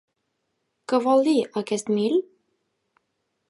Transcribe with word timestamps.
Què 0.93 1.01
vol 1.09 1.21
dir, 1.29 1.37
aquest 1.63 1.95
mil? 1.99 2.19